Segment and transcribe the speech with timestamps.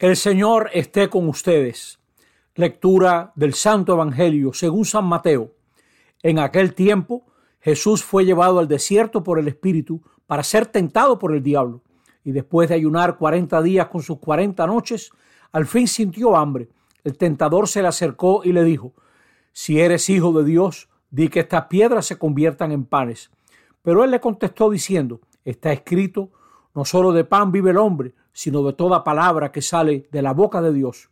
[0.00, 2.00] El Señor esté con ustedes.
[2.56, 5.52] Lectura del Santo Evangelio según San Mateo.
[6.20, 7.24] En aquel tiempo
[7.60, 11.80] Jesús fue llevado al desierto por el Espíritu para ser tentado por el diablo.
[12.24, 15.12] Y después de ayunar cuarenta días con sus cuarenta noches,
[15.52, 16.68] al fin sintió hambre.
[17.04, 18.94] El tentador se le acercó y le dijo,
[19.52, 23.30] Si eres hijo de Dios, di que estas piedras se conviertan en panes.
[23.80, 26.32] Pero él le contestó diciendo, Está escrito,
[26.74, 30.32] no solo de pan vive el hombre, sino de toda palabra que sale de la
[30.32, 31.08] boca de Dios.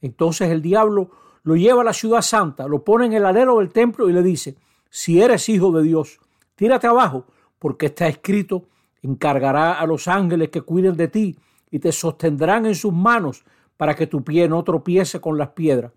[0.00, 1.10] Entonces el diablo
[1.42, 4.22] lo lleva a la ciudad santa, lo pone en el alero del templo y le
[4.22, 4.56] dice,
[4.88, 6.20] si eres hijo de Dios,
[6.54, 7.26] tírate abajo,
[7.58, 8.64] porque está escrito,
[9.02, 11.36] encargará a los ángeles que cuiden de ti
[11.70, 13.44] y te sostendrán en sus manos
[13.76, 15.92] para que tu pie no tropiece con las piedras.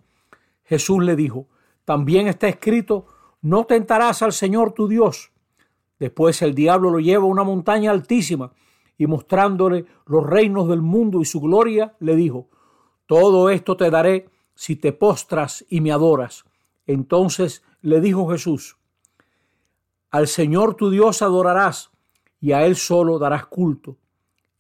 [0.64, 1.48] Jesús le dijo,
[1.86, 3.06] también está escrito,
[3.42, 5.32] no tentarás al Señor tu Dios.
[6.00, 8.52] Después el diablo lo lleva a una montaña altísima
[9.04, 12.48] y mostrándole los reinos del mundo y su gloria, le dijo,
[13.06, 16.46] Todo esto te daré si te postras y me adoras.
[16.88, 18.78] Entonces le dijo Jesús,
[20.10, 21.92] Al Señor tu Dios adorarás
[22.40, 23.98] y a Él solo darás culto.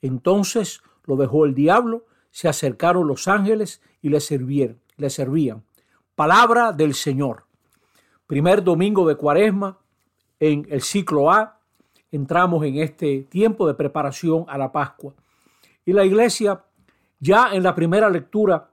[0.02, 5.64] Entonces lo dejó el diablo, se acercaron los ángeles y le, sirvieron, le servían.
[6.16, 7.46] Palabra del Señor.
[8.28, 9.80] Primer domingo de Cuaresma
[10.42, 11.62] en el ciclo A
[12.14, 15.14] entramos en este tiempo de preparación a la Pascua.
[15.83, 16.64] Y la iglesia,
[17.19, 18.69] ya en la primera lectura,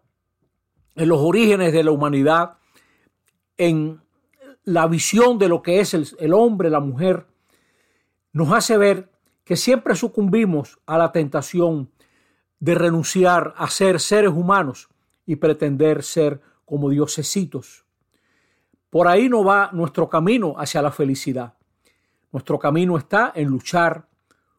[0.95, 2.59] en los orígenes de la humanidad,
[3.57, 4.01] en
[4.65, 7.27] la visión de lo que es el, hombre, la mujer,
[8.33, 9.09] nos hace ver
[9.45, 11.91] que siempre sucumbimos a la tentación
[12.59, 14.91] de renunciar a ser seres humanos
[15.25, 17.87] y pretender ser como diosesitos.
[18.91, 21.55] Por ahí no va nuestro camino hacia la felicidad.
[22.33, 24.07] Nuestro camino está en luchar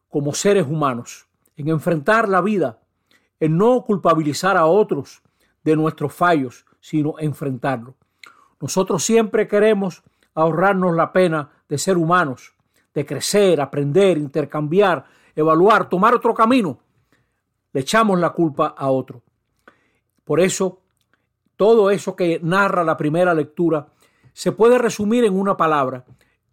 [0.08, 2.80] como seres humanos, en enfrentar la vida,
[3.40, 5.22] en no culpabilizar a otros
[5.64, 7.94] de nuestros fallos, sino enfrentarlo.
[8.60, 10.02] Nosotros siempre queremos
[10.34, 12.54] ahorrarnos la pena de ser humanos,
[12.94, 15.04] de crecer, aprender, intercambiar,
[15.34, 16.78] evaluar, tomar otro camino.
[17.72, 19.22] Le echamos la culpa a otro.
[20.24, 20.82] Por eso,
[21.56, 23.88] todo eso que narra la primera lectura
[24.32, 26.04] se puede resumir en una palabra.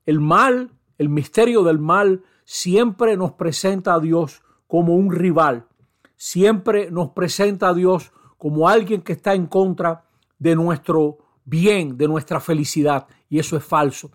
[0.05, 5.65] El mal el misterio del mal siempre nos presenta a Dios como un rival,
[6.15, 10.05] siempre nos presenta a Dios como alguien que está en contra
[10.37, 14.11] de nuestro bien, de nuestra felicidad, y eso es falso.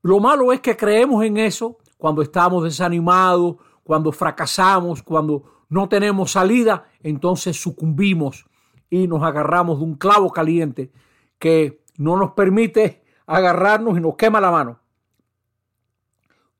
[0.00, 6.32] Lo malo es que creemos en eso cuando estamos desanimados, cuando fracasamos, cuando no tenemos
[6.32, 8.46] salida, entonces sucumbimos
[8.88, 10.92] y nos agarramos de un clavo caliente
[11.38, 14.81] que no nos permite agarrarnos y nos quema la mano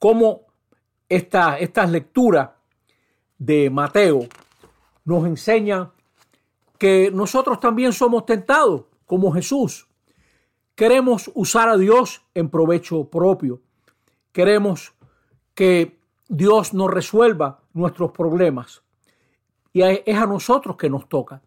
[0.02, 0.46] cómo
[1.08, 2.50] esta, estas lecturas
[3.38, 4.26] de Mateo
[5.04, 5.92] nos enseñan
[6.76, 9.86] que nosotros también somos tentados como Jesús.
[10.74, 13.60] Queremos usar a Dios en provecho propio.
[14.32, 14.92] Queremos
[15.54, 18.82] que Dios nos resuelva nuestros problemas.
[19.72, 21.42] Y es a nosotros que nos toca.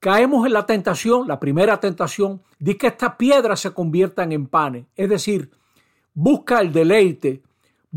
[0.00, 4.86] Caemos en la tentación, la primera tentación, de que estas piedras se conviertan en panes.
[4.96, 5.50] Es decir,
[6.14, 7.42] busca el deleite,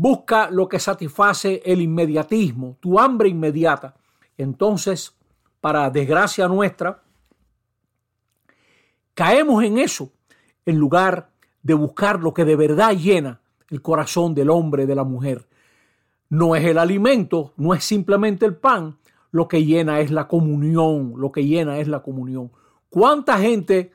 [0.00, 3.96] Busca lo que satisface el inmediatismo, tu hambre inmediata.
[4.36, 5.12] Entonces,
[5.60, 7.02] para desgracia nuestra,
[9.12, 10.12] caemos en eso
[10.64, 11.32] en lugar
[11.64, 15.48] de buscar lo que de verdad llena el corazón del hombre, de la mujer.
[16.28, 18.98] No es el alimento, no es simplemente el pan,
[19.32, 22.52] lo que llena es la comunión, lo que llena es la comunión.
[22.88, 23.90] ¿Cuánta gente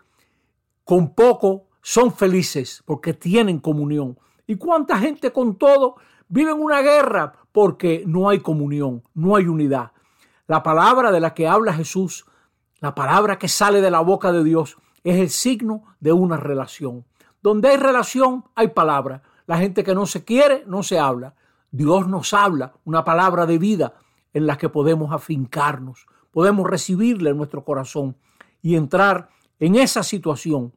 [0.83, 4.17] con poco son felices porque tienen comunión?
[4.47, 5.95] ¿Y cuánta gente con todo
[6.27, 7.33] vive en una guerra?
[7.51, 9.91] Porque no hay comunión, no hay unidad.
[10.47, 12.25] La palabra de la que habla Jesús,
[12.79, 17.05] la palabra que sale de la boca de Dios, es el signo de una relación.
[17.41, 19.23] Donde hay relación, hay palabra.
[19.45, 21.35] La gente que no se quiere, no se habla.
[21.71, 23.95] Dios nos habla una palabra de vida
[24.33, 28.17] en la que podemos afincarnos, podemos recibirle en nuestro corazón
[28.61, 29.29] y entrar
[29.59, 30.73] en esa situación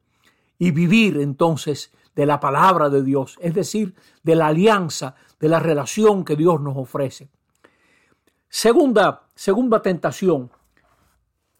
[0.57, 3.93] y vivir entonces de la palabra de Dios, es decir,
[4.23, 7.29] de la alianza, de la relación que Dios nos ofrece.
[8.49, 10.49] Segunda, segunda tentación.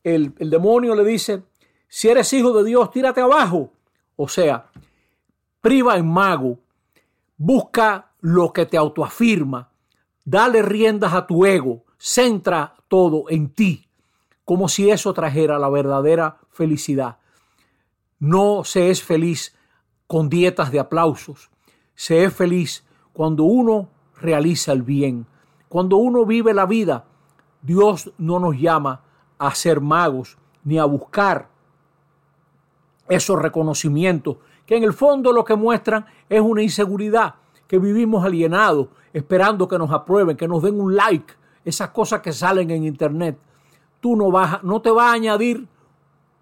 [0.03, 1.43] El, el demonio le dice,
[1.87, 3.71] si eres hijo de Dios, tírate abajo.
[4.15, 4.71] O sea,
[5.61, 6.57] priva en mago,
[7.37, 9.69] busca lo que te autoafirma,
[10.25, 13.87] dale riendas a tu ego, centra todo en ti,
[14.43, 17.17] como si eso trajera la verdadera felicidad.
[18.17, 19.55] No se es feliz
[20.07, 21.49] con dietas de aplausos.
[21.95, 22.83] Se es feliz
[23.13, 23.89] cuando uno
[24.19, 25.27] realiza el bien,
[25.69, 27.05] cuando uno vive la vida.
[27.61, 29.01] Dios no nos llama
[29.37, 31.49] a ser magos ni a buscar
[33.07, 34.37] esos reconocimientos
[34.67, 37.35] que en el fondo lo que muestran es una inseguridad,
[37.67, 41.33] que vivimos alienados, esperando que nos aprueben, que nos den un like,
[41.63, 43.37] esas cosas que salen en internet.
[44.01, 45.65] Tú no, vas, no te va a añadir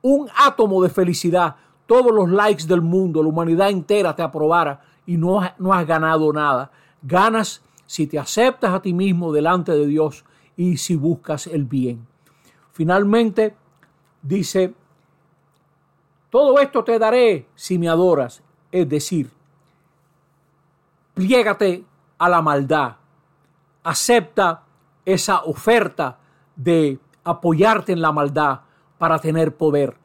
[0.02, 1.56] un átomo de felicidad.
[1.86, 6.32] Todos los likes del mundo, la humanidad entera te aprobara y no, no has ganado
[6.34, 6.72] nada.
[7.02, 10.26] Ganas si te aceptas a ti mismo delante de Dios
[10.58, 12.08] y si buscas el bien.
[12.72, 13.56] Finalmente,
[14.22, 14.74] dice,
[16.30, 18.42] todo esto te daré si me adoras.
[18.72, 19.32] Es decir,
[21.14, 21.86] pliégate
[22.18, 22.96] a la maldad.
[23.84, 24.64] Acepta
[25.06, 26.18] esa oferta
[26.56, 28.62] de apoyarte en la maldad
[28.98, 29.96] para tener poder.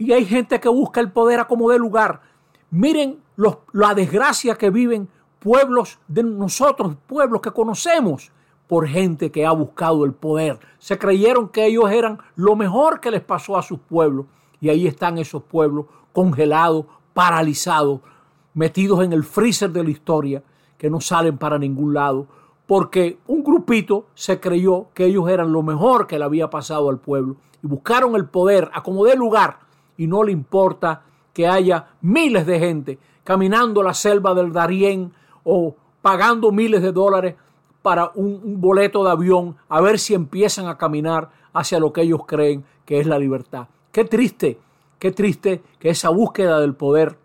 [0.00, 2.22] Y hay gente que busca el poder a como de lugar.
[2.70, 3.18] Miren
[3.72, 5.10] la desgracia que viven
[5.40, 8.32] pueblos de nosotros, pueblos que conocemos,
[8.66, 10.58] por gente que ha buscado el poder.
[10.78, 14.24] Se creyeron que ellos eran lo mejor que les pasó a sus pueblos.
[14.58, 18.00] Y ahí están esos pueblos congelados, paralizados,
[18.54, 20.42] metidos en el freezer de la historia,
[20.78, 22.26] que no salen para ningún lado,
[22.66, 27.00] porque un grupito se creyó que ellos eran lo mejor que le había pasado al
[27.00, 29.68] pueblo y buscaron el poder a como dé lugar
[30.00, 31.02] y no le importa
[31.34, 35.12] que haya miles de gente caminando la selva del Darién
[35.44, 37.34] o pagando miles de dólares
[37.82, 42.22] para un, boleto de avión a ver si empiezan a caminar hacia lo que ellos
[42.26, 43.68] creen que es la libertad.
[43.92, 44.58] Qué triste,
[44.98, 47.18] qué triste que esa búsqueda del poder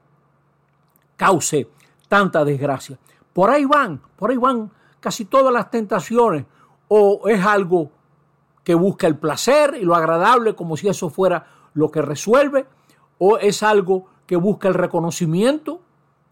[1.15, 1.69] cause
[2.09, 2.99] tanta desgracia.
[3.31, 4.69] Por ahí van, por ahí van
[4.99, 6.43] casi todas las tentaciones.
[6.89, 7.89] O es algo
[8.65, 12.65] que busca el placer y lo agradable como si eso fuera lo que resuelve.
[13.19, 15.81] O es algo que busca el reconocimiento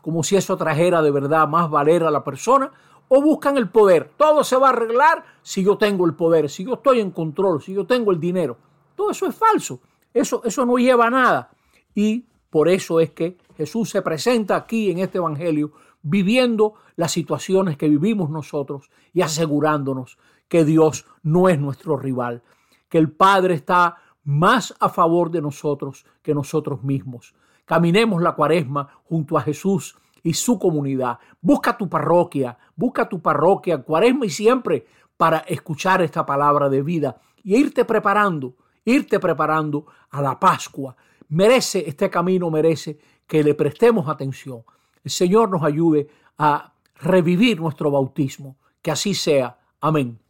[0.03, 2.69] como si eso trajera de verdad más valer a la persona,
[3.07, 4.11] o buscan el poder.
[4.17, 7.61] Todo se va a arreglar si yo tengo el poder, si yo estoy en control,
[7.61, 8.57] si yo tengo el dinero.
[8.95, 9.79] Todo eso es falso.
[10.13, 11.51] Eso, eso no lleva a nada.
[11.95, 17.77] Y por eso es que Jesús se presenta aquí en este Evangelio viviendo las situaciones
[17.77, 20.17] que vivimos nosotros y asegurándonos
[20.49, 22.43] que Dios no es nuestro rival,
[22.89, 27.35] que el Padre está más a favor de nosotros que nosotros mismos,
[27.65, 31.19] Caminemos la cuaresma junto a Jesús y su comunidad.
[31.41, 34.85] Busca tu parroquia, busca tu parroquia, cuaresma y siempre
[35.15, 40.95] para escuchar esta palabra de vida y irte preparando, irte preparando a la Pascua.
[41.29, 44.63] Merece, este camino merece que le prestemos atención.
[45.03, 48.57] El Señor nos ayude a revivir nuestro bautismo.
[48.81, 49.57] Que así sea.
[49.79, 50.22] Amén.